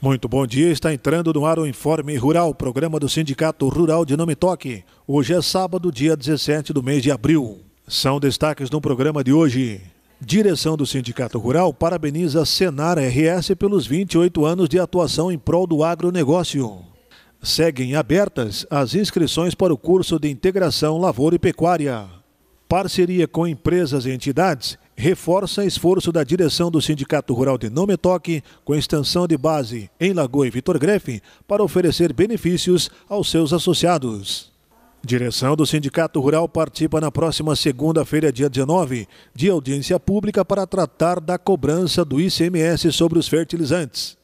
Muito 0.00 0.28
bom 0.28 0.46
dia, 0.46 0.70
está 0.70 0.94
entrando 0.94 1.32
no 1.32 1.44
ar 1.44 1.58
o 1.58 1.66
Informe 1.66 2.16
Rural, 2.16 2.54
programa 2.54 3.00
do 3.00 3.08
Sindicato 3.08 3.66
Rural 3.66 4.04
de 4.04 4.16
Nome 4.16 4.36
Toque. 4.36 4.84
Hoje 5.04 5.34
é 5.34 5.42
sábado, 5.42 5.90
dia 5.90 6.16
17 6.16 6.72
do 6.72 6.84
mês 6.84 7.02
de 7.02 7.10
abril. 7.10 7.58
São 7.88 8.20
destaques 8.20 8.70
no 8.70 8.80
programa 8.80 9.24
de 9.24 9.32
hoje. 9.32 9.80
Direção 10.20 10.76
do 10.76 10.86
Sindicato 10.86 11.36
Rural 11.40 11.74
parabeniza 11.74 12.44
Senar 12.44 12.96
RS 12.96 13.56
pelos 13.58 13.88
28 13.88 14.44
anos 14.44 14.68
de 14.68 14.78
atuação 14.78 15.32
em 15.32 15.38
prol 15.38 15.66
do 15.66 15.82
agronegócio. 15.82 16.78
Seguem 17.42 17.96
abertas 17.96 18.64
as 18.70 18.94
inscrições 18.94 19.52
para 19.52 19.74
o 19.74 19.78
curso 19.78 20.16
de 20.16 20.30
Integração 20.30 20.96
Lavoura 20.98 21.34
e 21.34 21.40
Pecuária. 21.40 22.06
Parceria 22.68 23.26
com 23.26 23.48
empresas 23.48 24.06
e 24.06 24.12
entidades 24.12 24.78
reforça 24.98 25.64
esforço 25.64 26.10
da 26.10 26.24
direção 26.24 26.72
do 26.72 26.82
Sindicato 26.82 27.32
Rural 27.32 27.56
de 27.56 27.70
Nometoque 27.70 28.42
com 28.64 28.74
extensão 28.74 29.28
de 29.28 29.38
base 29.38 29.88
em 30.00 30.12
Lagoa 30.12 30.48
e 30.48 30.50
Vitor 30.50 30.76
Grefe 30.76 31.22
para 31.46 31.62
oferecer 31.62 32.12
benefícios 32.12 32.90
aos 33.08 33.30
seus 33.30 33.52
associados. 33.52 34.50
Direção 35.00 35.54
do 35.54 35.64
Sindicato 35.64 36.18
Rural 36.20 36.48
participa 36.48 37.00
na 37.00 37.12
próxima 37.12 37.54
segunda-feira, 37.54 38.32
dia 38.32 38.50
19, 38.50 39.06
de 39.32 39.48
audiência 39.48 40.00
pública 40.00 40.44
para 40.44 40.66
tratar 40.66 41.20
da 41.20 41.38
cobrança 41.38 42.04
do 42.04 42.20
ICMS 42.20 42.90
sobre 42.90 43.20
os 43.20 43.28
fertilizantes. 43.28 44.18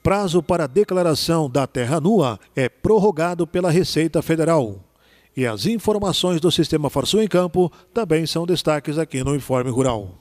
Prazo 0.00 0.40
para 0.40 0.68
declaração 0.68 1.50
da 1.50 1.66
terra 1.66 2.00
nua 2.00 2.38
é 2.54 2.68
prorrogado 2.68 3.48
pela 3.48 3.68
Receita 3.68 4.22
Federal. 4.22 4.78
E 5.36 5.44
as 5.44 5.66
informações 5.66 6.40
do 6.40 6.52
Sistema 6.52 6.88
Farsul 6.88 7.22
em 7.22 7.28
Campo 7.28 7.70
também 7.92 8.26
são 8.26 8.46
destaques 8.46 8.96
aqui 8.96 9.24
no 9.24 9.34
Informe 9.34 9.70
Rural. 9.70 10.20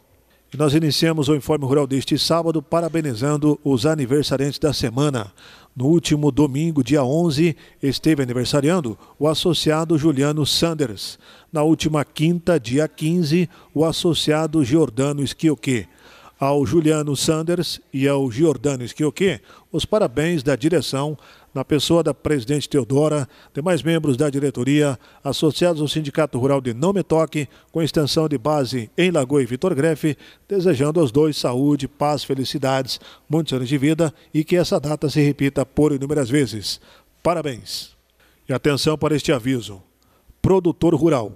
E 0.51 0.57
nós 0.57 0.73
iniciamos 0.73 1.29
o 1.29 1.35
Informe 1.35 1.63
Rural 1.63 1.85
deste 1.85 2.17
sábado 2.17 2.59
parabenizando 2.59 3.59
os 3.63 3.85
aniversariantes 3.85 4.57
da 4.57 4.73
semana. 4.73 5.31
No 5.75 5.85
último 5.85 6.31
domingo, 6.31 6.83
dia 6.83 7.03
11, 7.03 7.55
esteve 7.83 8.23
aniversariando 8.23 8.97
o 9.19 9.27
associado 9.27 9.95
Juliano 9.95 10.43
Sanders. 10.47 11.19
Na 11.53 11.61
última 11.61 12.03
quinta, 12.03 12.59
dia 12.59 12.87
15, 12.87 13.47
o 13.75 13.85
associado 13.85 14.65
Giordano 14.65 15.25
Schioque. 15.25 15.87
Ao 16.39 16.65
Juliano 16.65 17.15
Sanders 17.15 17.79
e 17.93 18.07
ao 18.07 18.31
Giordano 18.31 18.87
Schioque, 18.87 19.39
os 19.71 19.85
parabéns 19.85 20.41
da 20.41 20.55
direção 20.55 21.15
na 21.53 21.65
pessoa 21.65 22.03
da 22.03 22.13
presidente 22.13 22.69
Teodora, 22.69 23.27
demais 23.53 23.81
membros 23.81 24.15
da 24.15 24.29
diretoria, 24.29 24.97
associados 25.23 25.81
ao 25.81 25.87
Sindicato 25.87 26.37
Rural 26.37 26.61
de 26.61 26.73
Não 26.73 26.93
Me 26.93 27.03
Toque, 27.03 27.47
com 27.71 27.81
extensão 27.81 28.27
de 28.27 28.37
base 28.37 28.89
em 28.97 29.11
Lagoa 29.11 29.41
e 29.41 29.45
Vitor 29.45 29.73
Grefe, 29.73 30.17
desejando 30.47 30.99
aos 30.99 31.11
dois 31.11 31.37
saúde, 31.37 31.87
paz, 31.87 32.23
felicidades, 32.23 32.99
muitos 33.29 33.53
anos 33.53 33.67
de 33.67 33.77
vida 33.77 34.13
e 34.33 34.43
que 34.43 34.55
essa 34.55 34.79
data 34.79 35.09
se 35.09 35.21
repita 35.21 35.65
por 35.65 35.91
inúmeras 35.91 36.29
vezes. 36.29 36.79
Parabéns! 37.23 37.97
E 38.47 38.53
atenção 38.53 38.97
para 38.97 39.15
este 39.15 39.31
aviso. 39.31 39.81
Produtor 40.41 40.95
rural. 40.95 41.33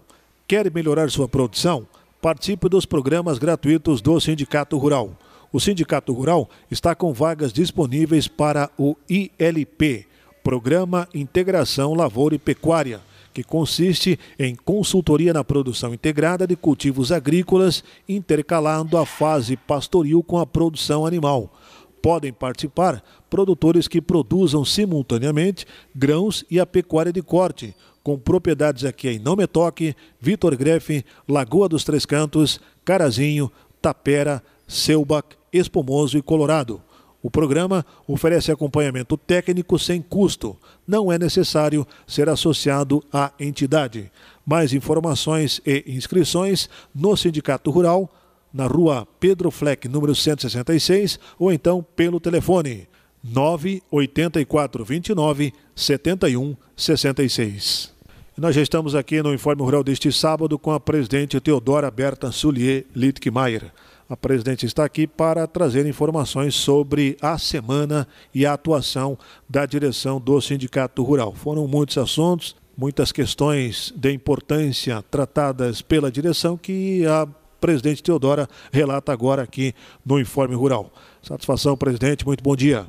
Quer 0.47 0.71
melhorar 0.71 1.09
sua 1.11 1.27
produção? 1.27 1.87
Participe 2.21 2.69
dos 2.69 2.85
programas 2.85 3.37
gratuitos 3.37 4.01
do 4.01 4.19
Sindicato 4.19 4.77
Rural. 4.77 5.15
O 5.53 5.59
Sindicato 5.59 6.11
Rural 6.11 6.49
está 6.71 6.95
com 6.95 7.13
vagas 7.13 7.53
disponíveis 7.53 8.27
para 8.27 8.71
o 8.75 8.95
ILP, 9.07 10.07
Programa 10.43 11.07
Integração 11.13 11.93
Lavoura 11.93 12.33
e 12.33 12.39
Pecuária, 12.39 12.99
que 13.31 13.43
consiste 13.43 14.19
em 14.39 14.55
consultoria 14.55 15.31
na 15.31 15.43
produção 15.43 15.93
integrada 15.93 16.47
de 16.47 16.55
cultivos 16.55 17.11
agrícolas, 17.11 17.83
intercalando 18.09 18.97
a 18.97 19.05
fase 19.05 19.55
pastoril 19.55 20.23
com 20.23 20.39
a 20.39 20.45
produção 20.45 21.05
animal. 21.05 21.53
Podem 22.01 22.33
participar 22.33 23.03
produtores 23.29 23.87
que 23.87 24.01
produzam 24.01 24.65
simultaneamente 24.65 25.67
grãos 25.95 26.43
e 26.49 26.59
a 26.59 26.65
pecuária 26.65 27.13
de 27.13 27.21
corte, 27.21 27.75
com 28.01 28.17
propriedades 28.17 28.85
aqui 28.85 29.07
em 29.07 29.19
Não 29.19 29.35
Me 29.35 29.45
Toque, 29.45 29.95
Vitor 30.19 30.55
Grefe, 30.55 31.05
Lagoa 31.29 31.69
dos 31.69 31.83
Três 31.83 32.07
Cantos, 32.07 32.59
Carazinho, 32.83 33.51
Tapera, 33.79 34.41
Selbach 34.67 35.42
Espumoso 35.53 36.17
e 36.17 36.21
Colorado. 36.21 36.81
O 37.21 37.31
programa 37.31 37.85
oferece 38.05 38.51
acompanhamento 38.51 39.15
técnico 39.15 39.79
sem 39.79 40.01
custo. 40.01 40.57
Não 40.85 41.09
é 41.09 41.17
necessário 41.17 41.87
ser 42.05 42.27
associado 42.27 43.01
à 43.13 43.31
entidade. 43.39 44.11
Mais 44.45 44.73
informações 44.73 45.61
e 45.65 45.85
inscrições 45.87 46.69
no 46.93 47.15
Sindicato 47.15 47.71
Rural, 47.71 48.13
na 48.53 48.67
rua 48.67 49.07
Pedro 49.21 49.49
Fleck, 49.49 49.87
número 49.87 50.13
166, 50.13 51.17
ou 51.39 51.53
então 51.53 51.81
pelo 51.95 52.19
telefone 52.19 52.89
98429 53.23 55.53
7166. 55.73 57.93
Nós 58.35 58.55
já 58.55 58.61
estamos 58.61 58.95
aqui 58.95 59.21
no 59.21 59.33
Informe 59.33 59.61
Rural 59.61 59.83
deste 59.83 60.11
sábado 60.11 60.59
com 60.59 60.71
a 60.71 60.79
presidente 60.79 61.39
Teodora 61.39 61.89
Berta 61.89 62.31
Sulier 62.31 62.85
Littkemeyer. 62.93 63.71
A 64.09 64.17
presidente 64.17 64.65
está 64.65 64.83
aqui 64.83 65.07
para 65.07 65.47
trazer 65.47 65.85
informações 65.85 66.55
sobre 66.55 67.17
a 67.21 67.37
semana 67.37 68.07
e 68.33 68.45
a 68.45 68.53
atuação 68.53 69.17
da 69.49 69.65
direção 69.65 70.19
do 70.19 70.39
Sindicato 70.41 71.01
Rural. 71.03 71.33
Foram 71.33 71.67
muitos 71.67 71.97
assuntos, 71.97 72.55
muitas 72.77 73.11
questões 73.11 73.93
de 73.95 74.11
importância 74.11 75.01
tratadas 75.09 75.81
pela 75.81 76.11
direção 76.11 76.57
que 76.57 77.05
a 77.05 77.25
presidente 77.61 78.03
Teodora 78.03 78.47
relata 78.73 79.13
agora 79.13 79.41
aqui 79.41 79.73
no 80.05 80.19
Informe 80.19 80.53
Rural. 80.53 80.91
Satisfação, 81.21 81.77
presidente, 81.77 82.25
muito 82.25 82.43
bom 82.43 82.57
dia. 82.57 82.85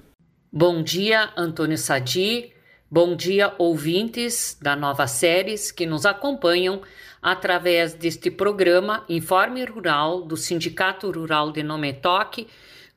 Bom 0.53 0.83
dia, 0.83 1.31
Antônio 1.37 1.79
Sadi. 1.79 2.53
Bom 2.91 3.17
dia, 3.17 3.55
ouvintes 3.57 4.57
da 4.61 4.77
Nova 4.77 5.07
Séries 5.07 5.71
que 5.71 5.87
nos 5.87 6.05
acompanham 6.05 6.83
através 7.25 7.95
deste 7.95 8.31
programa 8.31 9.03
Informe 9.09 9.65
Rural 9.65 10.21
do 10.21 10.37
Sindicato 10.37 11.11
Rural 11.11 11.51
de 11.51 11.63
Nometoque, 11.63 12.47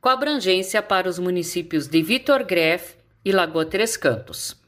com 0.01 0.09
abrangência 0.09 0.81
para 0.81 1.07
os 1.07 1.17
municípios 1.17 1.87
de 1.87 2.03
Vitor 2.03 2.43
Greff 2.43 2.97
e 3.23 3.31
Lagoa 3.31 3.65
Três 3.65 3.95
Cantos. 3.95 4.61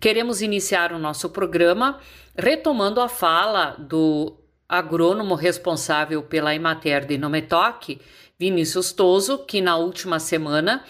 Queremos 0.00 0.40
iniciar 0.40 0.94
o 0.94 0.98
nosso 0.98 1.28
programa 1.28 2.00
retomando 2.34 3.02
a 3.02 3.08
fala 3.08 3.76
do 3.78 4.34
agrônomo 4.66 5.34
responsável 5.34 6.22
pela 6.22 6.54
Imater 6.54 7.04
de 7.04 7.18
Nometoque, 7.18 8.00
Vinícius 8.38 8.92
Toso, 8.92 9.44
que 9.44 9.60
na 9.60 9.76
última 9.76 10.18
semana 10.18 10.82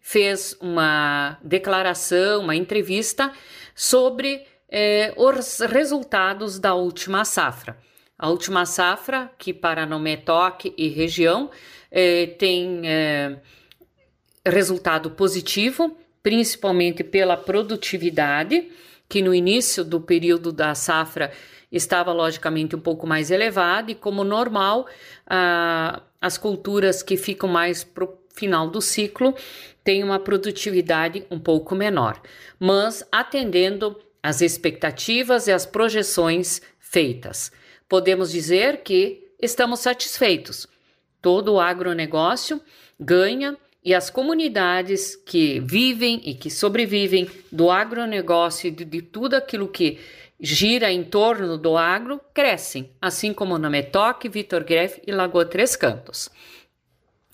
fez 0.00 0.56
uma 0.60 1.38
declaração, 1.44 2.40
uma 2.40 2.56
entrevista 2.56 3.30
sobre 3.72 4.44
eh, 4.68 5.12
os 5.16 5.60
resultados 5.60 6.58
da 6.58 6.74
última 6.74 7.24
safra. 7.24 7.76
A 8.18 8.30
última 8.30 8.64
safra, 8.64 9.30
que 9.38 9.52
para 9.52 9.84
Nometoque 9.84 10.72
e 10.76 10.88
região 10.88 11.50
eh, 11.90 12.26
tem 12.38 12.80
eh, 12.84 13.38
resultado 14.44 15.10
positivo, 15.10 15.96
principalmente 16.22 17.04
pela 17.04 17.36
produtividade, 17.36 18.70
que 19.08 19.22
no 19.22 19.34
início 19.34 19.84
do 19.84 20.00
período 20.00 20.50
da 20.50 20.74
safra 20.74 21.30
estava 21.70 22.12
logicamente 22.12 22.74
um 22.74 22.80
pouco 22.80 23.06
mais 23.06 23.30
elevada, 23.30 23.90
e 23.90 23.94
como 23.94 24.24
normal, 24.24 24.86
ah, 25.26 26.00
as 26.20 26.38
culturas 26.38 27.02
que 27.02 27.16
ficam 27.16 27.48
mais 27.48 27.84
pro 27.84 28.18
final 28.34 28.68
do 28.68 28.80
ciclo 28.80 29.34
tem 29.82 30.02
uma 30.02 30.18
produtividade 30.18 31.24
um 31.30 31.38
pouco 31.38 31.74
menor, 31.74 32.20
mas 32.58 33.06
atendendo 33.10 33.96
às 34.26 34.40
expectativas 34.40 35.46
e 35.46 35.52
às 35.52 35.64
projeções 35.64 36.60
feitas. 36.80 37.52
Podemos 37.88 38.32
dizer 38.32 38.78
que 38.78 39.22
estamos 39.40 39.78
satisfeitos. 39.78 40.66
Todo 41.22 41.54
o 41.54 41.60
agronegócio 41.60 42.60
ganha 42.98 43.56
e 43.84 43.94
as 43.94 44.10
comunidades 44.10 45.14
que 45.14 45.60
vivem 45.60 46.20
e 46.24 46.34
que 46.34 46.50
sobrevivem 46.50 47.30
do 47.52 47.70
agronegócio 47.70 48.66
e 48.66 48.70
de, 48.72 48.84
de 48.84 49.00
tudo 49.00 49.34
aquilo 49.34 49.68
que 49.68 50.00
gira 50.40 50.90
em 50.90 51.04
torno 51.04 51.56
do 51.56 51.76
agro 51.76 52.20
crescem, 52.34 52.90
assim 53.00 53.32
como 53.32 53.56
no 53.56 53.70
Metoque, 53.70 54.28
Vitor 54.28 54.64
Greff 54.64 55.00
e 55.06 55.12
Lagoa 55.12 55.44
Três 55.44 55.76
Cantos. 55.76 56.28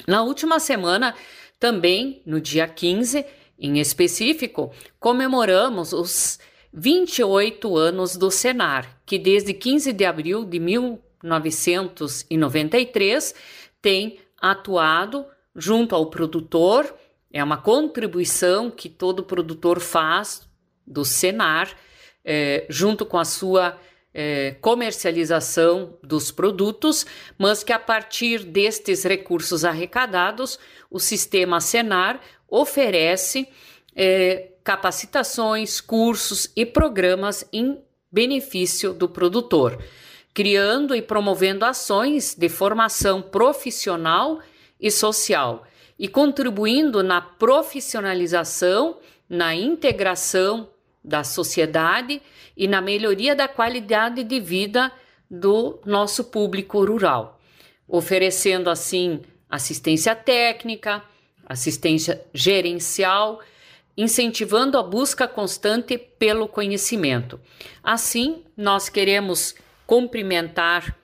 Na 0.06 0.22
última 0.22 0.60
semana, 0.60 1.14
também, 1.58 2.20
no 2.26 2.38
dia 2.38 2.68
15, 2.68 3.24
em 3.58 3.78
específico, 3.78 4.74
comemoramos 5.00 5.94
os 5.94 6.38
28 6.72 7.76
anos 7.76 8.16
do 8.16 8.30
Senar, 8.30 9.02
que 9.04 9.18
desde 9.18 9.52
15 9.52 9.92
de 9.92 10.04
abril 10.04 10.44
de 10.44 10.58
1993 10.58 13.34
tem 13.80 14.18
atuado 14.40 15.24
junto 15.54 15.94
ao 15.94 16.06
produtor. 16.06 16.92
É 17.30 17.44
uma 17.44 17.58
contribuição 17.58 18.70
que 18.70 18.88
todo 18.88 19.22
produtor 19.22 19.78
faz 19.80 20.48
do 20.86 21.04
Senar, 21.04 21.76
é, 22.24 22.64
junto 22.68 23.04
com 23.04 23.18
a 23.18 23.24
sua 23.24 23.76
é, 24.14 24.52
comercialização 24.60 25.98
dos 26.02 26.30
produtos, 26.30 27.06
mas 27.38 27.64
que 27.64 27.72
a 27.72 27.78
partir 27.78 28.44
destes 28.44 29.04
recursos 29.04 29.64
arrecadados, 29.64 30.58
o 30.90 30.98
sistema 30.98 31.60
Senar 31.60 32.20
oferece 32.48 33.48
é, 33.96 34.51
capacitações, 34.64 35.80
cursos 35.80 36.50
e 36.56 36.64
programas 36.64 37.44
em 37.52 37.78
benefício 38.10 38.92
do 38.92 39.08
produtor, 39.08 39.82
criando 40.34 40.94
e 40.94 41.02
promovendo 41.02 41.64
ações 41.64 42.34
de 42.34 42.48
formação 42.48 43.22
profissional 43.22 44.40
e 44.80 44.90
social 44.90 45.64
e 45.98 46.08
contribuindo 46.08 47.02
na 47.02 47.20
profissionalização, 47.20 48.98
na 49.28 49.54
integração 49.54 50.68
da 51.04 51.24
sociedade 51.24 52.20
e 52.56 52.68
na 52.68 52.80
melhoria 52.80 53.34
da 53.34 53.48
qualidade 53.48 54.22
de 54.24 54.40
vida 54.40 54.92
do 55.30 55.80
nosso 55.84 56.24
público 56.24 56.84
rural, 56.84 57.40
oferecendo 57.88 58.68
assim 58.68 59.22
assistência 59.48 60.14
técnica, 60.14 61.02
assistência 61.46 62.24
gerencial, 62.32 63.40
incentivando 63.96 64.78
a 64.78 64.82
busca 64.82 65.28
constante 65.28 65.98
pelo 65.98 66.48
conhecimento. 66.48 67.40
Assim, 67.82 68.44
nós 68.56 68.88
queremos 68.88 69.54
cumprimentar 69.86 70.96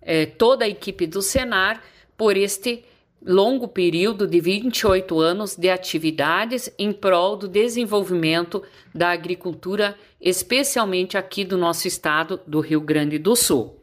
eh, 0.00 0.26
toda 0.26 0.64
a 0.64 0.68
equipe 0.68 1.06
do 1.06 1.20
Senar 1.20 1.82
por 2.16 2.36
este 2.36 2.84
longo 3.24 3.66
período 3.66 4.26
de 4.26 4.40
28 4.40 5.18
anos 5.18 5.56
de 5.56 5.68
atividades 5.68 6.72
em 6.78 6.92
prol 6.92 7.36
do 7.36 7.48
desenvolvimento 7.48 8.62
da 8.94 9.10
agricultura, 9.10 9.96
especialmente 10.20 11.18
aqui 11.18 11.44
do 11.44 11.58
nosso 11.58 11.88
estado 11.88 12.40
do 12.46 12.60
Rio 12.60 12.80
Grande 12.80 13.18
do 13.18 13.34
Sul. 13.34 13.82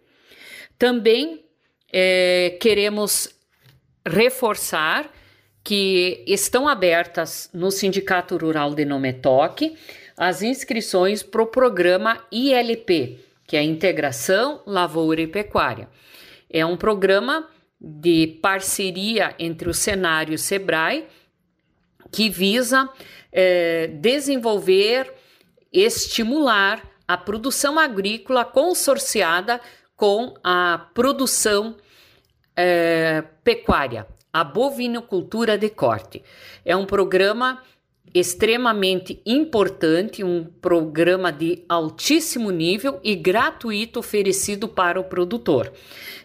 Também 0.79 1.43
é, 1.91 2.57
queremos 2.61 3.29
reforçar 4.05 5.11
que 5.63 6.23
estão 6.27 6.67
abertas 6.67 7.49
no 7.53 7.71
Sindicato 7.71 8.35
Rural 8.37 8.73
de 8.73 8.83
Nometoque 8.83 9.77
as 10.17 10.41
inscrições 10.41 11.23
para 11.23 11.41
o 11.41 11.47
programa 11.47 12.23
ILP, 12.31 13.19
que 13.47 13.57
é 13.57 13.63
Integração 13.63 14.61
Lavoura 14.65 15.21
e 15.21 15.27
Pecuária. 15.27 15.89
É 16.49 16.65
um 16.65 16.77
programa 16.77 17.49
de 17.79 18.39
parceria 18.41 19.33
entre 19.39 19.69
o 19.69 19.73
Senar 19.73 20.29
e 20.29 20.35
o 20.35 20.37
Sebrae, 20.37 21.07
que 22.11 22.29
visa 22.29 22.87
é, 23.31 23.87
desenvolver, 23.87 25.11
estimular 25.71 26.81
a 27.07 27.17
produção 27.17 27.79
agrícola 27.79 28.45
consorciada 28.45 29.59
com 29.95 30.33
a 30.43 30.89
produção 30.93 31.75
é, 32.55 33.23
pecuária, 33.43 34.07
a 34.33 34.43
bovinocultura 34.43 35.57
de 35.57 35.69
corte. 35.69 36.23
É 36.65 36.75
um 36.75 36.85
programa 36.85 37.61
extremamente 38.13 39.21
importante, 39.25 40.23
um 40.23 40.43
programa 40.43 41.31
de 41.31 41.63
altíssimo 41.69 42.51
nível 42.51 42.99
e 43.03 43.15
gratuito 43.15 43.99
oferecido 43.99 44.67
para 44.67 44.99
o 44.99 45.03
produtor. 45.03 45.71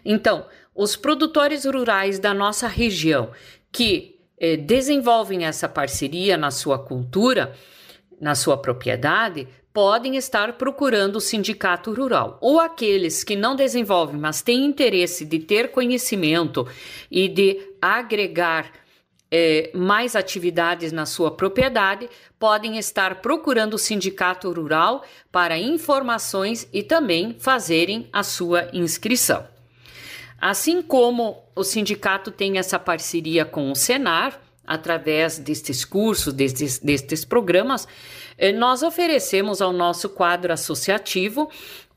Então, 0.03 0.45
os 0.75 0.95
produtores 0.95 1.65
rurais 1.65 2.19
da 2.19 2.33
nossa 2.33 2.67
região 2.67 3.31
que 3.71 4.19
eh, 4.39 4.57
desenvolvem 4.57 5.45
essa 5.45 5.67
parceria 5.67 6.37
na 6.37 6.51
sua 6.51 6.79
cultura, 6.79 7.53
na 8.19 8.35
sua 8.35 8.57
propriedade, 8.57 9.47
podem 9.73 10.15
estar 10.15 10.53
procurando 10.53 11.17
o 11.17 11.21
sindicato 11.21 11.93
rural. 11.93 12.37
Ou 12.41 12.59
aqueles 12.59 13.23
que 13.23 13.35
não 13.35 13.55
desenvolvem, 13.55 14.19
mas 14.19 14.41
têm 14.41 14.65
interesse 14.65 15.25
de 15.25 15.39
ter 15.39 15.71
conhecimento 15.71 16.67
e 17.09 17.27
de 17.27 17.59
agregar 17.81 18.71
eh, 19.31 19.69
mais 19.73 20.15
atividades 20.15 20.91
na 20.91 21.05
sua 21.05 21.31
propriedade, 21.31 22.09
podem 22.39 22.77
estar 22.77 23.21
procurando 23.21 23.75
o 23.75 23.79
sindicato 23.79 24.51
rural 24.51 25.03
para 25.31 25.57
informações 25.57 26.67
e 26.73 26.81
também 26.81 27.35
fazerem 27.39 28.09
a 28.11 28.23
sua 28.23 28.69
inscrição. 28.73 29.47
Assim 30.41 30.81
como 30.81 31.43
o 31.55 31.63
sindicato 31.63 32.31
tem 32.31 32.57
essa 32.57 32.79
parceria 32.79 33.45
com 33.45 33.71
o 33.71 33.75
Senar, 33.75 34.39
através 34.69 35.39
destes 35.39 35.83
cursos, 35.83 36.31
destes, 36.31 36.77
destes 36.77 37.25
programas, 37.25 37.87
eh, 38.37 38.51
nós 38.51 38.83
oferecemos 38.83 39.61
ao 39.61 39.73
nosso 39.73 40.09
quadro 40.09 40.53
associativo 40.53 41.49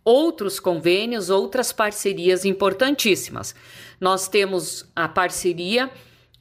outros 0.03 0.59
convênios, 0.59 1.29
outras 1.29 1.71
parcerias 1.71 2.47
importantíssimas. 2.47 3.55
Nós 4.01 4.27
temos 4.27 4.91
a 4.97 5.07
parceria 5.07 5.91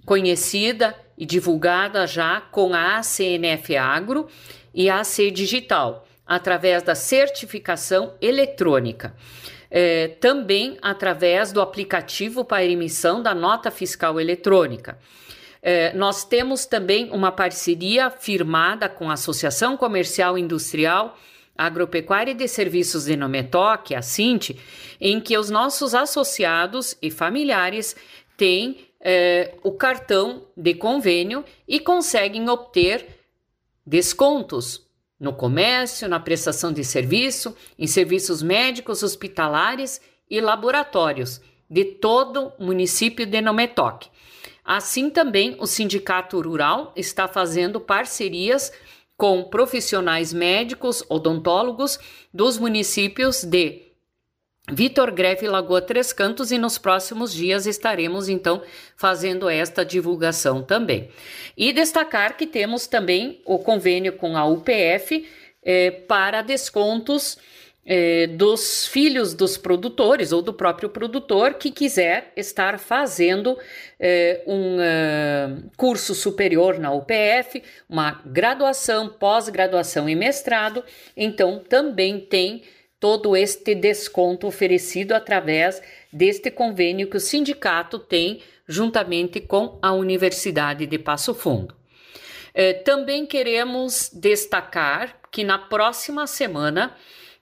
conhecida 0.06 0.96
e 1.18 1.26
divulgada 1.26 2.08
já 2.08 2.40
com 2.40 2.74
a 2.74 3.00
ACNF 3.00 3.76
Agro 3.76 4.28
e 4.74 4.90
a 4.90 5.02
AC 5.02 5.30
Digital, 5.32 6.08
através 6.26 6.82
da 6.82 6.96
certificação 6.96 8.14
eletrônica 8.22 9.14
é, 9.72 10.10
também 10.20 10.78
através 10.82 11.54
do 11.54 11.62
aplicativo 11.62 12.44
para 12.44 12.66
emissão 12.66 13.24
da 13.24 13.34
nota 13.34 13.72
fiscal 13.72 14.20
eletrônica. 14.20 14.98
É, 15.62 15.94
nós 15.94 16.24
temos 16.24 16.66
também 16.66 17.12
uma 17.12 17.32
parceria 17.32 18.10
firmada 18.10 18.90
com 18.90 19.10
a 19.10 19.14
Associação 19.14 19.78
Comercial 19.78 20.38
Industrial 20.38 21.16
Agropecuária 21.56 22.34
de 22.34 22.48
Serviços 22.48 23.06
de 23.06 23.16
Nometoc, 23.16 23.94
a 23.94 24.02
CINT, 24.02 24.58
em 25.00 25.20
que 25.20 25.38
os 25.38 25.50
nossos 25.50 25.94
associados 25.94 26.98
e 27.02 27.12
familiares 27.12 27.96
têm 28.36 28.88
é, 29.00 29.54
o 29.62 29.72
cartão 29.72 30.48
de 30.58 30.74
convênio 30.74 31.46
e 31.68 31.80
conseguem 31.80 32.50
obter 32.50 33.06
descontos 33.86 34.88
no 35.20 35.34
comércio, 35.34 36.10
na 36.10 36.20
prestação 36.20 36.74
de 36.74 36.84
serviço, 36.84 37.56
em 37.78 37.86
serviços 37.86 38.42
médicos, 38.42 39.04
hospitalares 39.04 40.02
e 40.28 40.42
laboratórios 40.42 41.40
de 41.70 41.86
todo 41.86 42.52
o 42.58 42.66
município 42.66 43.26
de 43.26 43.40
Nometoc. 43.40 44.10
Assim 44.64 45.10
também 45.10 45.56
o 45.60 45.66
Sindicato 45.66 46.40
Rural 46.40 46.94
está 46.96 47.28
fazendo 47.28 47.80
parcerias 47.80 48.72
com 49.18 49.44
profissionais 49.44 50.34
médicos, 50.34 51.04
odontólogos 51.10 52.00
dos 52.34 52.58
municípios 52.58 53.44
de 53.44 53.92
Vitor 54.72 55.12
Greve 55.12 55.48
Lagoa 55.48 55.82
Três 55.82 56.14
Cantos 56.14 56.52
e 56.52 56.58
nos 56.58 56.78
próximos 56.78 57.34
dias 57.34 57.66
estaremos 57.66 58.30
então 58.30 58.62
fazendo 58.96 59.50
esta 59.50 59.84
divulgação 59.84 60.64
também. 60.64 61.10
E 61.58 61.74
destacar 61.74 62.38
que 62.38 62.48
temos 62.48 62.88
também 62.88 63.42
o 63.46 63.60
convênio 63.60 64.14
com 64.14 64.38
a 64.38 64.46
UPF 64.46 65.28
eh, 65.64 65.92
para 66.08 66.42
descontos 66.42 67.38
eh, 67.86 68.28
dos 68.28 68.88
filhos 68.88 69.34
dos 69.34 69.58
produtores 69.58 70.32
ou 70.32 70.42
do 70.42 70.54
próprio 70.54 70.90
produtor 70.90 71.56
que 71.56 71.72
quiser 71.72 72.32
estar 72.36 72.78
fazendo 72.78 73.58
eh, 74.00 74.44
um 74.46 74.78
uh, 74.78 75.72
curso 75.76 76.14
superior 76.14 76.78
na 76.78 76.94
UPF, 76.94 77.64
uma 77.90 78.22
graduação, 78.26 79.10
pós-graduação 79.10 80.08
e 80.08 80.16
mestrado, 80.16 80.84
então 81.18 81.64
também 81.68 82.20
tem 82.20 82.64
todo 83.00 83.36
este 83.36 83.74
desconto 83.74 84.46
oferecido 84.46 85.14
através 85.14 85.82
deste 86.14 86.52
convênio 86.52 87.10
que 87.10 87.18
o 87.18 87.20
sindicato 87.20 87.98
tem 87.98 88.44
juntamente 88.68 89.42
com 89.42 89.80
a 89.82 89.92
Universidade 89.92 90.86
de 90.86 91.00
Passo 91.00 91.34
Fundo. 91.34 91.76
Eh, 92.54 92.74
também 92.74 93.26
queremos 93.26 94.12
destacar 94.14 95.18
que 95.32 95.44
na 95.44 95.58
próxima 95.58 96.28
semana 96.28 96.96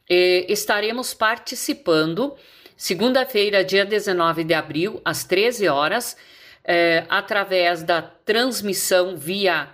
estaremos 0.09 1.13
participando, 1.13 2.35
segunda-feira, 2.75 3.63
dia 3.63 3.85
19 3.85 4.43
de 4.43 4.53
abril, 4.53 5.01
às 5.05 5.23
13 5.23 5.67
horas, 5.67 6.17
eh, 6.63 7.05
através 7.09 7.83
da 7.83 8.01
transmissão 8.01 9.15
via 9.15 9.69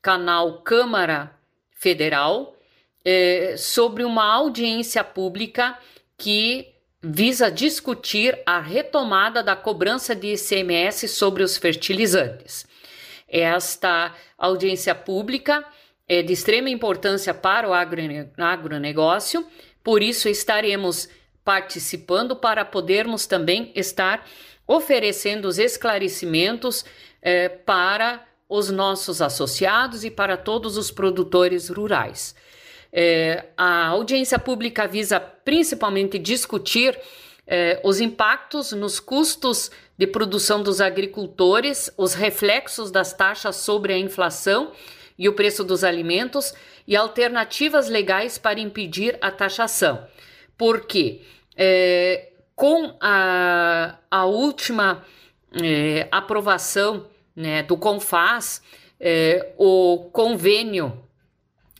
canal 0.00 0.62
Câmara 0.62 1.32
Federal 1.72 2.56
é, 3.04 3.54
sobre 3.56 4.04
uma 4.04 4.24
audiência 4.24 5.02
pública 5.02 5.78
que 6.16 6.68
visa 7.02 7.50
discutir 7.50 8.38
a 8.44 8.60
retomada 8.60 9.42
da 9.42 9.56
cobrança 9.56 10.14
de 10.14 10.34
ICMS 10.34 11.08
sobre 11.08 11.42
os 11.42 11.56
fertilizantes. 11.56 12.66
Esta 13.26 14.14
audiência 14.36 14.94
pública 14.94 15.64
é 16.06 16.22
de 16.22 16.32
extrema 16.32 16.68
importância 16.68 17.32
para 17.32 17.68
o 17.68 17.72
agronegócio, 17.72 19.46
por 19.82 20.02
isso 20.02 20.28
estaremos 20.28 21.08
participando 21.44 22.36
para 22.36 22.64
podermos 22.64 23.26
também 23.26 23.72
estar 23.74 24.26
oferecendo 24.66 25.46
os 25.48 25.58
esclarecimentos 25.58 26.84
eh, 27.22 27.48
para 27.48 28.24
os 28.48 28.70
nossos 28.70 29.22
associados 29.22 30.04
e 30.04 30.10
para 30.10 30.36
todos 30.36 30.76
os 30.76 30.90
produtores 30.90 31.68
rurais. 31.68 32.34
É, 32.92 33.46
a 33.56 33.86
audiência 33.86 34.38
pública 34.38 34.88
visa 34.88 35.20
principalmente 35.20 36.18
discutir 36.18 36.98
é, 37.46 37.80
os 37.84 38.00
impactos 38.00 38.72
nos 38.72 38.98
custos 38.98 39.70
de 39.96 40.06
produção 40.06 40.62
dos 40.62 40.80
agricultores, 40.80 41.92
os 41.96 42.14
reflexos 42.14 42.90
das 42.90 43.12
taxas 43.12 43.56
sobre 43.56 43.92
a 43.92 43.98
inflação 43.98 44.72
e 45.16 45.28
o 45.28 45.34
preço 45.34 45.62
dos 45.62 45.84
alimentos 45.84 46.52
e 46.90 46.96
alternativas 46.96 47.88
legais 47.88 48.36
para 48.36 48.58
impedir 48.58 49.16
a 49.20 49.30
taxação. 49.30 50.04
Porque 50.58 51.22
é, 51.56 52.32
com 52.56 52.96
a, 53.00 53.96
a 54.10 54.24
última 54.24 55.06
é, 55.62 56.08
aprovação 56.10 57.06
né, 57.34 57.62
do 57.62 57.76
CONFAS, 57.76 58.60
é, 58.98 59.52
o 59.56 60.10
convênio 60.12 61.00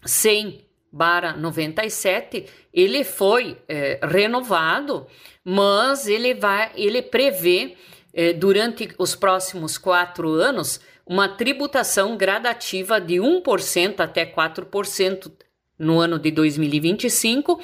100 0.06 0.64
barra 0.92 1.36
97, 1.36 2.46
ele 2.72 3.02
foi 3.02 3.58
é, 3.66 3.98
renovado, 4.04 5.08
mas 5.44 6.06
ele 6.06 6.34
vai, 6.34 6.70
ele 6.76 7.02
prevê 7.02 7.76
é, 8.14 8.32
durante 8.32 8.88
os 8.96 9.16
próximos 9.16 9.76
quatro 9.76 10.30
anos 10.34 10.80
uma 11.06 11.28
tributação 11.28 12.16
gradativa 12.16 13.00
de 13.00 13.16
1% 13.16 14.00
até 14.00 14.24
4% 14.24 15.32
no 15.78 15.98
ano 15.98 16.18
de 16.18 16.30
2025 16.30 17.60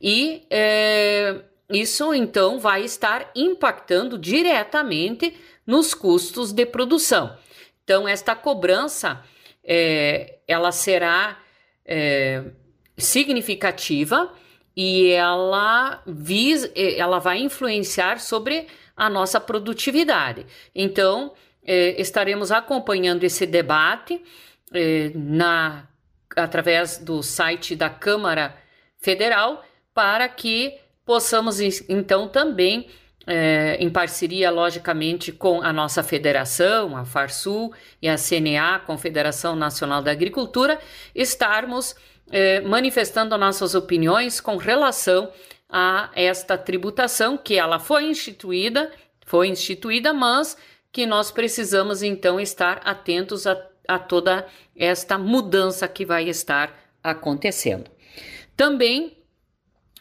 e 0.00 0.42
é, 0.50 1.40
isso 1.70 2.12
então 2.12 2.58
vai 2.58 2.84
estar 2.84 3.30
impactando 3.34 4.18
diretamente 4.18 5.34
nos 5.66 5.94
custos 5.94 6.52
de 6.52 6.66
produção. 6.66 7.36
Então 7.82 8.06
esta 8.06 8.34
cobrança 8.34 9.24
é, 9.64 10.38
ela 10.46 10.70
será 10.70 11.38
é, 11.86 12.44
significativa 12.96 14.32
e 14.76 15.10
ela, 15.10 16.02
vis, 16.06 16.70
ela 16.74 17.18
vai 17.18 17.38
influenciar 17.38 18.18
sobre 18.18 18.66
a 18.96 19.08
nossa 19.08 19.40
produtividade. 19.40 20.46
Então, 20.74 21.32
eh, 21.66 21.94
estaremos 21.98 22.52
acompanhando 22.52 23.24
esse 23.24 23.46
debate 23.46 24.22
eh, 24.72 25.10
na, 25.14 25.88
através 26.36 26.98
do 26.98 27.22
site 27.22 27.74
da 27.74 27.88
Câmara 27.88 28.54
Federal 28.98 29.64
para 29.94 30.28
que 30.28 30.78
possamos, 31.06 31.60
então, 31.88 32.28
também, 32.28 32.88
eh, 33.26 33.78
em 33.80 33.88
parceria, 33.88 34.50
logicamente, 34.50 35.32
com 35.32 35.62
a 35.62 35.72
nossa 35.72 36.02
federação, 36.02 36.96
a 36.96 37.04
FARSUL 37.04 37.72
e 38.02 38.08
a 38.08 38.16
CNA, 38.18 38.80
Confederação 38.80 39.56
Nacional 39.56 40.02
da 40.02 40.10
Agricultura, 40.10 40.78
estarmos 41.14 41.94
manifestando 42.64 43.36
nossas 43.36 43.74
opiniões 43.74 44.40
com 44.40 44.56
relação 44.56 45.30
a 45.68 46.10
esta 46.14 46.56
tributação 46.56 47.36
que 47.36 47.58
ela 47.58 47.78
foi 47.78 48.04
instituída, 48.04 48.90
foi 49.26 49.48
instituída, 49.48 50.14
mas 50.14 50.56
que 50.94 51.06
nós 51.06 51.32
precisamos 51.32 52.04
então 52.04 52.38
estar 52.38 52.80
atentos 52.84 53.48
a, 53.48 53.60
a 53.88 53.98
toda 53.98 54.46
esta 54.76 55.18
mudança 55.18 55.88
que 55.88 56.06
vai 56.06 56.28
estar 56.28 56.72
acontecendo. 57.02 57.90
Também 58.56 59.18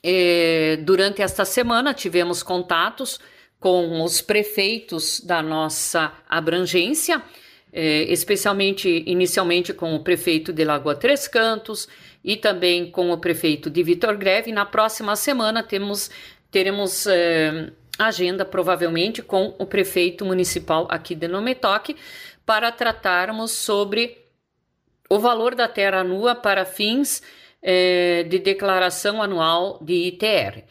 eh, 0.03 0.77
durante 0.83 1.23
esta 1.23 1.45
semana 1.45 1.95
tivemos 1.95 2.43
contatos 2.43 3.19
com 3.59 4.03
os 4.03 4.21
prefeitos 4.21 5.19
da 5.19 5.41
nossa 5.41 6.13
abrangência, 6.29 7.23
eh, 7.73 8.03
especialmente 8.09 9.03
inicialmente 9.07 9.73
com 9.73 9.95
o 9.95 10.03
prefeito 10.03 10.53
de 10.53 10.63
Lagoa 10.63 10.93
Três 10.93 11.27
Cantos 11.27 11.87
e 12.23 12.37
também 12.37 12.91
com 12.91 13.09
o 13.09 13.17
prefeito 13.17 13.67
de 13.67 13.81
Vitor 13.81 14.15
Greve. 14.15 14.51
Na 14.51 14.63
próxima 14.63 15.15
semana 15.15 15.63
temos, 15.63 16.11
teremos 16.51 17.07
eh, 17.07 17.71
agenda, 17.97 18.43
provavelmente, 18.43 19.21
com 19.21 19.55
o 19.59 19.65
prefeito 19.65 20.25
municipal 20.25 20.87
aqui 20.89 21.15
de 21.15 21.27
Nometoque, 21.27 21.95
para 22.45 22.71
tratarmos 22.71 23.51
sobre 23.51 24.17
o 25.09 25.19
valor 25.19 25.55
da 25.55 25.67
terra 25.67 26.03
nua 26.03 26.35
para 26.35 26.65
fins 26.65 27.21
eh, 27.61 28.25
de 28.27 28.39
declaração 28.39 29.21
anual 29.21 29.79
de 29.81 29.93
ITR. 30.07 30.63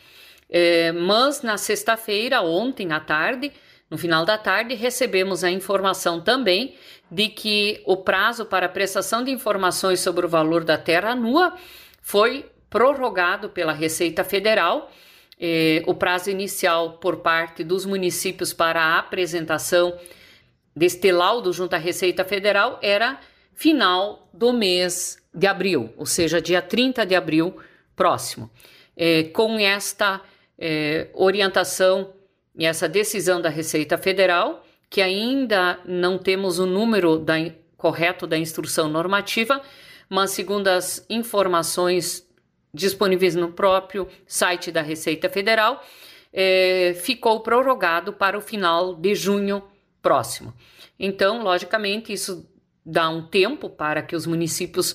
Eh, 0.50 0.92
mas 0.92 1.42
na 1.42 1.56
sexta-feira, 1.56 2.42
ontem 2.42 2.92
à 2.92 3.00
tarde, 3.00 3.52
no 3.88 3.96
final 3.96 4.24
da 4.24 4.36
tarde, 4.36 4.74
recebemos 4.74 5.44
a 5.44 5.50
informação 5.50 6.20
também 6.20 6.74
de 7.10 7.28
que 7.28 7.82
o 7.84 7.96
prazo 7.96 8.46
para 8.46 8.68
prestação 8.68 9.22
de 9.22 9.30
informações 9.30 10.00
sobre 10.00 10.24
o 10.24 10.28
valor 10.28 10.64
da 10.64 10.78
terra 10.78 11.14
nua 11.14 11.54
foi 12.00 12.46
prorrogado 12.70 13.50
pela 13.50 13.72
Receita 13.72 14.24
Federal. 14.24 14.90
Eh, 15.44 15.82
o 15.88 15.94
prazo 15.94 16.30
inicial 16.30 16.98
por 16.98 17.16
parte 17.16 17.64
dos 17.64 17.84
municípios 17.84 18.52
para 18.52 18.80
a 18.80 18.98
apresentação 19.00 19.98
deste 20.74 21.10
laudo 21.10 21.52
junto 21.52 21.74
à 21.74 21.78
Receita 21.78 22.24
Federal 22.24 22.78
era 22.80 23.18
final 23.52 24.30
do 24.32 24.52
mês 24.52 25.20
de 25.34 25.48
abril, 25.48 25.92
ou 25.96 26.06
seja, 26.06 26.40
dia 26.40 26.62
30 26.62 27.04
de 27.04 27.16
abril 27.16 27.56
próximo. 27.96 28.48
Eh, 28.96 29.24
com 29.32 29.58
esta 29.58 30.20
eh, 30.56 31.08
orientação 31.12 32.12
e 32.56 32.64
essa 32.64 32.88
decisão 32.88 33.42
da 33.42 33.48
Receita 33.48 33.98
Federal, 33.98 34.64
que 34.88 35.02
ainda 35.02 35.80
não 35.84 36.18
temos 36.18 36.60
o 36.60 36.66
número 36.66 37.18
da, 37.18 37.34
correto 37.76 38.28
da 38.28 38.38
instrução 38.38 38.88
normativa, 38.88 39.60
mas 40.08 40.30
segundo 40.30 40.68
as 40.68 41.04
informações 41.10 42.24
disponíveis 42.74 43.34
no 43.34 43.52
próprio 43.52 44.08
site 44.26 44.72
da 44.72 44.80
Receita 44.80 45.28
Federal, 45.28 45.84
é, 46.32 46.94
ficou 46.96 47.40
prorrogado 47.40 48.12
para 48.12 48.38
o 48.38 48.40
final 48.40 48.94
de 48.94 49.14
junho 49.14 49.62
próximo. 50.00 50.54
Então, 50.98 51.42
logicamente, 51.42 52.12
isso 52.12 52.48
dá 52.84 53.08
um 53.08 53.26
tempo 53.26 53.68
para 53.68 54.02
que 54.02 54.16
os 54.16 54.26
municípios 54.26 54.94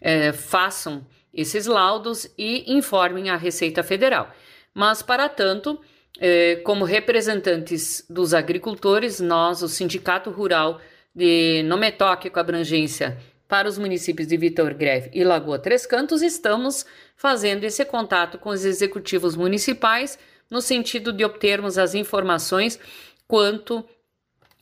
é, 0.00 0.32
façam 0.32 1.06
esses 1.34 1.66
laudos 1.66 2.32
e 2.38 2.72
informem 2.72 3.28
a 3.28 3.36
Receita 3.36 3.82
Federal. 3.82 4.30
Mas, 4.72 5.02
para 5.02 5.28
tanto, 5.28 5.80
é, 6.18 6.56
como 6.56 6.84
representantes 6.84 8.06
dos 8.08 8.32
agricultores, 8.32 9.20
nós, 9.20 9.62
o 9.62 9.68
Sindicato 9.68 10.30
Rural 10.30 10.80
de 11.14 11.62
Nometoque 11.64 12.30
com 12.30 12.38
abrangência 12.38 13.18
para 13.48 13.68
os 13.68 13.78
municípios 13.78 14.28
de 14.28 14.36
Vitor 14.36 14.74
Greve 14.74 15.10
e 15.12 15.22
Lagoa 15.22 15.58
Três 15.58 15.86
Cantos, 15.86 16.22
estamos 16.22 16.84
fazendo 17.16 17.64
esse 17.64 17.84
contato 17.84 18.38
com 18.38 18.50
os 18.50 18.64
executivos 18.64 19.36
municipais 19.36 20.18
no 20.50 20.60
sentido 20.60 21.12
de 21.12 21.24
obtermos 21.24 21.78
as 21.78 21.94
informações 21.94 22.78
quanto 23.26 23.84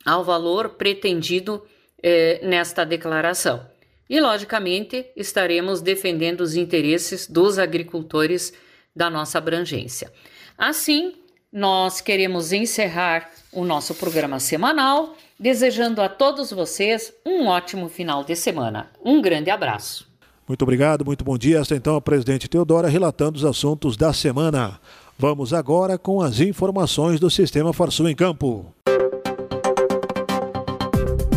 ao 0.05 0.23
valor 0.23 0.69
pretendido 0.69 1.65
eh, 2.01 2.39
nesta 2.43 2.85
declaração. 2.85 3.65
E, 4.07 4.19
logicamente, 4.19 5.07
estaremos 5.15 5.81
defendendo 5.81 6.41
os 6.41 6.55
interesses 6.55 7.27
dos 7.27 7.57
agricultores 7.57 8.53
da 8.95 9.09
nossa 9.09 9.39
abrangência. 9.39 10.11
Assim, 10.57 11.15
nós 11.51 12.01
queremos 12.01 12.53
encerrar 12.53 13.31
o 13.51 13.65
nosso 13.65 13.95
programa 13.95 14.39
semanal, 14.39 15.17
desejando 15.39 16.01
a 16.01 16.09
todos 16.09 16.51
vocês 16.51 17.13
um 17.25 17.47
ótimo 17.47 17.89
final 17.89 18.23
de 18.23 18.35
semana. 18.35 18.89
Um 19.03 19.21
grande 19.21 19.49
abraço. 19.49 20.07
Muito 20.47 20.61
obrigado, 20.61 21.03
muito 21.03 21.23
bom 21.23 21.37
dia. 21.37 21.59
Esta 21.59 21.75
então 21.75 21.95
a 21.95 22.01
presidente 22.01 22.47
Teodora 22.47 22.87
relatando 22.87 23.37
os 23.37 23.45
assuntos 23.45 23.97
da 23.97 24.13
semana. 24.13 24.79
Vamos 25.17 25.53
agora 25.53 25.97
com 25.97 26.21
as 26.21 26.39
informações 26.39 27.19
do 27.19 27.29
Sistema 27.29 27.73
Farsul 27.73 28.09
em 28.09 28.15
Campo. 28.15 28.65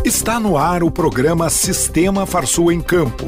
Está 0.04 0.40
no 0.40 0.56
ar 0.56 0.82
o 0.82 0.90
programa 0.90 1.50
Sistema 1.50 2.26
Farsul 2.26 2.72
em 2.72 2.80
Campo. 2.80 3.26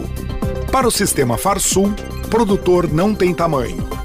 Para 0.72 0.86
o 0.86 0.90
Sistema 0.90 1.36
Farsul, 1.36 1.92
produtor 2.30 2.92
não 2.92 3.14
tem 3.14 3.34
tamanho 3.34 4.00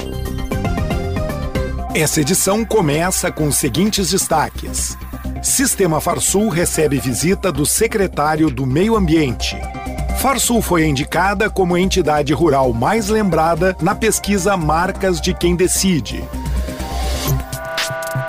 essa 1.96 2.20
edição 2.20 2.66
começa 2.66 3.32
com 3.32 3.48
os 3.48 3.56
seguintes 3.56 4.10
destaques. 4.10 4.98
Sistema 5.46 6.02
Farsul 6.02 6.50
recebe 6.50 7.00
visita 7.00 7.52
do 7.52 7.68
secretário 7.68 8.50
do 8.50 8.66
Meio 8.66 8.96
Ambiente. 8.96 9.56
Farsul 10.18 10.60
foi 10.60 10.88
indicada 10.88 11.52
como 11.52 11.76
a 11.76 11.80
entidade 11.80 12.34
rural 12.34 12.74
mais 12.74 13.10
lembrada 13.10 13.78
na 13.80 13.94
pesquisa 13.94 14.58
Marcas 14.58 15.22
de 15.22 15.36
Quem 15.36 15.56
Decide. 15.56 16.24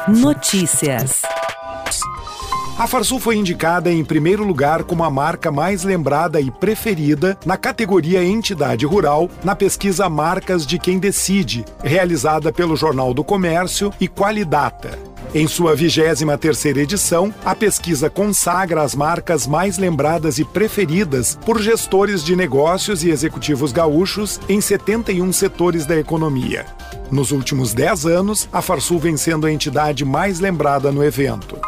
Notícias. 0.06 1.22
A 2.78 2.86
Farsul 2.86 3.18
foi 3.18 3.36
indicada 3.36 3.90
em 3.90 4.04
primeiro 4.04 4.44
lugar 4.44 4.84
como 4.84 5.02
a 5.02 5.10
marca 5.10 5.50
mais 5.50 5.84
lembrada 5.84 6.38
e 6.38 6.50
preferida 6.50 7.38
na 7.46 7.56
categoria 7.56 8.22
Entidade 8.22 8.84
Rural 8.84 9.30
na 9.42 9.56
pesquisa 9.56 10.06
Marcas 10.10 10.66
de 10.66 10.78
Quem 10.78 10.98
Decide, 10.98 11.64
realizada 11.82 12.52
pelo 12.52 12.76
Jornal 12.76 13.14
do 13.14 13.24
Comércio 13.24 13.90
e 13.98 14.06
Qualidata. 14.06 15.15
Em 15.36 15.46
sua 15.46 15.76
23 15.76 16.22
terceira 16.40 16.80
edição, 16.80 17.30
a 17.44 17.54
pesquisa 17.54 18.08
consagra 18.08 18.82
as 18.82 18.94
marcas 18.94 19.46
mais 19.46 19.76
lembradas 19.76 20.38
e 20.38 20.44
preferidas 20.46 21.38
por 21.44 21.60
gestores 21.60 22.24
de 22.24 22.34
negócios 22.34 23.04
e 23.04 23.10
executivos 23.10 23.70
gaúchos 23.70 24.40
em 24.48 24.62
71 24.62 25.30
setores 25.34 25.84
da 25.84 25.94
economia. 25.94 26.64
Nos 27.10 27.32
últimos 27.32 27.74
10 27.74 28.06
anos, 28.06 28.48
a 28.50 28.62
Farsul 28.62 28.98
vem 28.98 29.18
sendo 29.18 29.46
a 29.46 29.52
entidade 29.52 30.06
mais 30.06 30.40
lembrada 30.40 30.90
no 30.90 31.04
evento. 31.04 31.58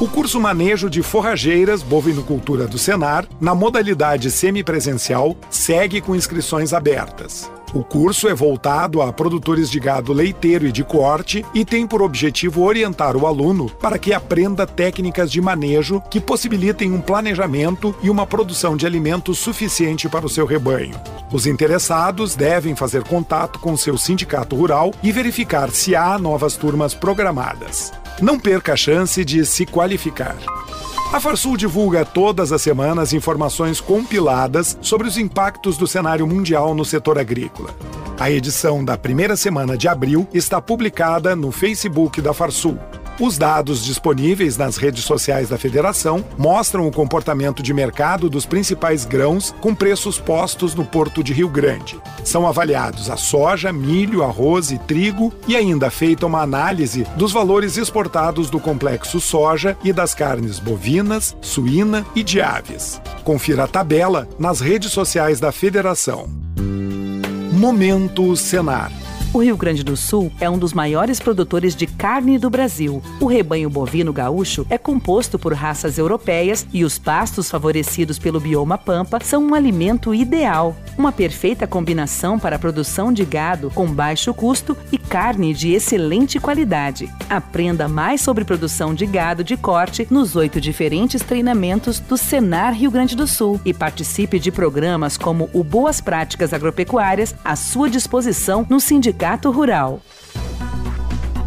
O 0.00 0.06
curso 0.06 0.40
Manejo 0.40 0.88
de 0.88 1.02
Forrageiras, 1.02 1.82
Bovinocultura 1.82 2.68
do 2.68 2.78
Senar, 2.78 3.26
na 3.40 3.56
modalidade 3.56 4.30
semipresencial, 4.30 5.36
segue 5.50 6.00
com 6.00 6.14
inscrições 6.14 6.72
abertas. 6.72 7.50
O 7.74 7.82
curso 7.82 8.28
é 8.28 8.34
voltado 8.34 9.02
a 9.02 9.12
produtores 9.12 9.68
de 9.68 9.80
gado 9.80 10.12
leiteiro 10.12 10.64
e 10.64 10.70
de 10.70 10.84
corte 10.84 11.44
e 11.52 11.64
tem 11.64 11.88
por 11.88 12.02
objetivo 12.02 12.62
orientar 12.62 13.16
o 13.16 13.26
aluno 13.26 13.68
para 13.68 13.98
que 13.98 14.12
aprenda 14.12 14.64
técnicas 14.64 15.28
de 15.28 15.40
manejo 15.40 16.00
que 16.08 16.20
possibilitem 16.20 16.92
um 16.92 17.00
planejamento 17.00 17.92
e 18.00 18.08
uma 18.08 18.28
produção 18.28 18.76
de 18.76 18.86
alimentos 18.86 19.40
suficiente 19.40 20.08
para 20.08 20.24
o 20.24 20.28
seu 20.28 20.46
rebanho. 20.46 20.94
Os 21.32 21.48
interessados 21.48 22.36
devem 22.36 22.76
fazer 22.76 23.02
contato 23.02 23.58
com 23.58 23.76
seu 23.76 23.98
sindicato 23.98 24.54
rural 24.54 24.94
e 25.02 25.10
verificar 25.10 25.68
se 25.72 25.96
há 25.96 26.16
novas 26.16 26.56
turmas 26.56 26.94
programadas. 26.94 27.92
Não 28.22 28.38
perca 28.38 28.74
a 28.74 28.76
chance 28.76 29.24
de 29.24 29.44
se 29.44 29.66
qualificar. 29.66 30.36
A 31.12 31.20
Farsul 31.20 31.56
divulga 31.56 32.04
todas 32.04 32.50
as 32.50 32.60
semanas 32.60 33.12
informações 33.12 33.80
compiladas 33.80 34.76
sobre 34.80 35.06
os 35.06 35.16
impactos 35.16 35.76
do 35.76 35.86
cenário 35.86 36.26
mundial 36.26 36.74
no 36.74 36.84
setor 36.84 37.18
agrícola. 37.18 37.70
A 38.18 38.30
edição 38.30 38.84
da 38.84 38.96
primeira 38.96 39.36
semana 39.36 39.76
de 39.76 39.86
abril 39.86 40.26
está 40.34 40.60
publicada 40.60 41.36
no 41.36 41.52
Facebook 41.52 42.20
da 42.20 42.32
Farsul. 42.32 42.78
Os 43.20 43.38
dados 43.38 43.84
disponíveis 43.84 44.56
nas 44.56 44.76
redes 44.76 45.04
sociais 45.04 45.48
da 45.48 45.56
federação 45.56 46.24
mostram 46.36 46.88
o 46.88 46.90
comportamento 46.90 47.62
de 47.62 47.72
mercado 47.72 48.28
dos 48.28 48.44
principais 48.44 49.04
grãos 49.04 49.54
com 49.60 49.72
preços 49.72 50.18
postos 50.18 50.74
no 50.74 50.84
Porto 50.84 51.22
de 51.22 51.32
Rio 51.32 51.48
Grande. 51.48 52.00
São 52.24 52.44
avaliados 52.44 53.08
a 53.08 53.16
soja, 53.16 53.72
milho, 53.72 54.24
arroz 54.24 54.72
e 54.72 54.78
trigo 54.78 55.32
e 55.46 55.54
ainda 55.54 55.90
feita 55.90 56.26
uma 56.26 56.42
análise 56.42 57.06
dos 57.16 57.30
valores 57.30 57.76
exportados 57.76 58.50
do 58.50 58.58
complexo 58.58 59.20
soja 59.20 59.76
e 59.84 59.92
das 59.92 60.12
carnes 60.12 60.58
bovinas, 60.58 61.36
suína 61.40 62.04
e 62.16 62.22
de 62.24 62.40
aves. 62.40 63.00
Confira 63.22 63.64
a 63.64 63.68
tabela 63.68 64.28
nas 64.40 64.58
redes 64.58 64.90
sociais 64.90 65.38
da 65.38 65.52
federação. 65.52 66.28
Momento 67.52 68.34
Senar. 68.36 68.90
O 69.34 69.42
Rio 69.42 69.56
Grande 69.56 69.82
do 69.82 69.96
Sul 69.96 70.30
é 70.38 70.48
um 70.48 70.56
dos 70.56 70.72
maiores 70.72 71.18
produtores 71.18 71.74
de 71.74 71.88
carne 71.88 72.38
do 72.38 72.48
Brasil. 72.48 73.02
O 73.18 73.26
rebanho 73.26 73.68
bovino 73.68 74.12
gaúcho 74.12 74.64
é 74.70 74.78
composto 74.78 75.40
por 75.40 75.52
raças 75.52 75.98
europeias 75.98 76.64
e 76.72 76.84
os 76.84 77.00
pastos 77.00 77.50
favorecidos 77.50 78.16
pelo 78.16 78.38
bioma 78.38 78.78
pampa 78.78 79.18
são 79.20 79.44
um 79.44 79.52
alimento 79.52 80.14
ideal. 80.14 80.76
Uma 80.96 81.10
perfeita 81.10 81.66
combinação 81.66 82.38
para 82.38 82.54
a 82.54 82.58
produção 82.60 83.12
de 83.12 83.24
gado 83.24 83.72
com 83.74 83.88
baixo 83.88 84.32
custo 84.32 84.76
e 84.92 84.96
carne 84.96 85.52
de 85.52 85.72
excelente 85.72 86.38
qualidade. 86.38 87.12
Aprenda 87.28 87.88
mais 87.88 88.20
sobre 88.20 88.44
produção 88.44 88.94
de 88.94 89.04
gado 89.04 89.42
de 89.42 89.56
corte 89.56 90.06
nos 90.08 90.36
oito 90.36 90.60
diferentes 90.60 91.22
treinamentos 91.22 91.98
do 91.98 92.16
Senar 92.16 92.72
Rio 92.72 92.92
Grande 92.92 93.16
do 93.16 93.26
Sul 93.26 93.60
e 93.64 93.74
participe 93.74 94.38
de 94.38 94.52
programas 94.52 95.16
como 95.16 95.50
o 95.52 95.64
Boas 95.64 96.00
Práticas 96.00 96.52
Agropecuárias 96.52 97.34
à 97.44 97.56
sua 97.56 97.90
disposição 97.90 98.64
no 98.70 98.78
Sindicato 98.78 99.23
Rural. 99.46 100.02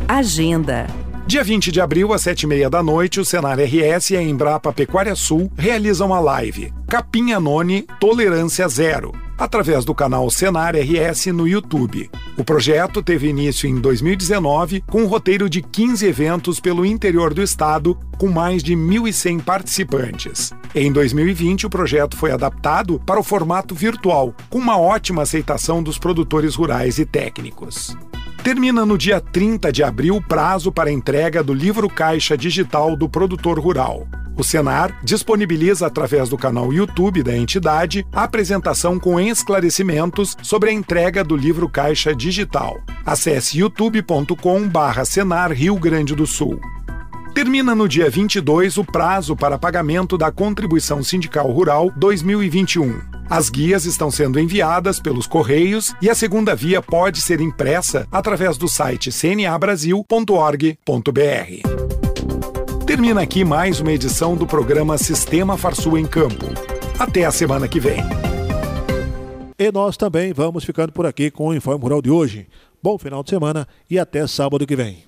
Agenda. 0.07 0.87
Dia 1.27 1.43
20 1.43 1.71
de 1.71 1.79
abril, 1.79 2.11
às 2.11 2.23
7h30 2.23 2.69
da 2.69 2.81
noite, 2.81 3.19
o 3.19 3.25
Senar 3.25 3.59
RS 3.59 4.11
e 4.11 4.17
a 4.17 4.23
Embrapa 4.23 4.73
Pecuária 4.73 5.13
Sul 5.13 5.51
realizam 5.55 6.11
a 6.11 6.19
live 6.19 6.73
Capim 6.87 7.33
Anone 7.33 7.85
Tolerância 7.99 8.67
Zero 8.67 9.26
através 9.37 9.85
do 9.85 9.93
canal 9.93 10.29
Senar 10.29 10.75
RS 10.75 11.27
no 11.27 11.47
YouTube. 11.47 12.09
O 12.37 12.43
projeto 12.43 13.01
teve 13.01 13.27
início 13.27 13.69
em 13.69 13.79
2019 13.79 14.83
com 14.87 15.03
um 15.03 15.07
roteiro 15.07 15.49
de 15.49 15.61
15 15.61 16.05
eventos 16.05 16.59
pelo 16.59 16.85
interior 16.85 17.33
do 17.33 17.41
estado, 17.41 17.97
com 18.17 18.27
mais 18.27 18.63
de 18.63 18.75
1.100 18.75 19.41
participantes. 19.41 20.51
Em 20.73 20.91
2020, 20.91 21.67
o 21.67 21.69
projeto 21.69 22.17
foi 22.17 22.31
adaptado 22.31 22.99
para 23.05 23.19
o 23.19 23.23
formato 23.23 23.73
virtual, 23.73 24.33
com 24.49 24.57
uma 24.57 24.77
ótima 24.77 25.21
aceitação 25.21 25.81
dos 25.81 25.97
produtores 25.97 26.55
rurais 26.55 26.97
e 26.99 27.05
técnicos. 27.05 27.95
Termina 28.43 28.85
no 28.85 28.97
dia 28.97 29.19
30 29.19 29.71
de 29.71 29.83
abril 29.83 30.15
o 30.15 30.21
prazo 30.21 30.71
para 30.71 30.91
entrega 30.91 31.43
do 31.43 31.53
livro 31.53 31.89
caixa 31.89 32.37
digital 32.37 32.95
do 32.95 33.09
produtor 33.09 33.59
rural. 33.59 34.07
O 34.37 34.43
Senar 34.43 34.99
disponibiliza 35.03 35.87
através 35.87 36.29
do 36.29 36.37
canal 36.37 36.71
YouTube 36.71 37.23
da 37.23 37.35
entidade 37.35 38.05
a 38.13 38.23
apresentação 38.23 38.99
com 38.99 39.19
esclarecimentos 39.19 40.37
sobre 40.43 40.69
a 40.69 40.73
entrega 40.73 41.23
do 41.23 41.35
livro 41.35 41.67
Caixa 41.67 42.13
Digital. 42.13 42.77
Acesse 43.03 43.57
youtube.com/senar 43.57 45.51
Rio 45.51 45.75
Grande 45.75 46.15
do 46.15 46.27
Sul. 46.27 46.59
Termina 47.33 47.73
no 47.73 47.87
dia 47.87 48.09
22 48.09 48.77
o 48.77 48.85
prazo 48.85 49.35
para 49.35 49.57
pagamento 49.57 50.17
da 50.17 50.31
contribuição 50.31 51.03
sindical 51.03 51.51
rural 51.51 51.91
2021. 51.95 53.17
As 53.29 53.49
guias 53.49 53.85
estão 53.85 54.09
sendo 54.09 54.39
enviadas 54.39 54.99
pelos 54.99 55.27
Correios 55.27 55.93
e 56.01 56.09
a 56.09 56.15
segunda 56.15 56.55
via 56.55 56.81
pode 56.81 57.21
ser 57.21 57.41
impressa 57.41 58.07
através 58.11 58.57
do 58.57 58.67
site 58.67 59.11
cnabrasil.org.br. 59.11 61.86
Termina 62.87 63.21
aqui 63.21 63.43
mais 63.43 63.81
uma 63.81 63.91
edição 63.91 64.33
do 64.33 64.47
programa 64.47 64.97
Sistema 64.97 65.57
Farsul 65.57 65.97
em 65.97 66.05
Campo. 66.05 66.45
Até 66.97 67.25
a 67.25 67.31
semana 67.31 67.67
que 67.67 67.81
vem. 67.81 67.99
E 69.59 69.71
nós 69.73 69.97
também 69.97 70.31
vamos 70.31 70.63
ficando 70.63 70.93
por 70.93 71.05
aqui 71.05 71.29
com 71.29 71.49
o 71.49 71.53
Informe 71.53 71.83
Rural 71.83 72.01
de 72.01 72.09
hoje. 72.09 72.47
Bom 72.81 72.97
final 72.97 73.23
de 73.23 73.29
semana 73.29 73.67
e 73.89 73.99
até 73.99 74.25
sábado 74.25 74.65
que 74.65 74.73
vem. 74.73 75.03